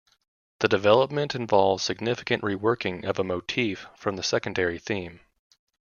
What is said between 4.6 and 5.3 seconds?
theme.